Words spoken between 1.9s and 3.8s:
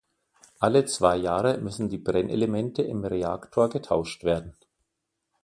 Brennelemente im Reaktor